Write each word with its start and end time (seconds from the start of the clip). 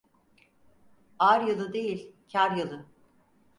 Ar 1.19 1.41
yılı 1.41 1.73
değil, 1.73 2.11
kâr 2.31 2.51
yılı. 2.57 2.85